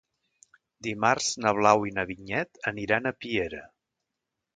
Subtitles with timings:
[0.85, 3.61] Dimarts na Blau i na Vinyet aniran a Piera.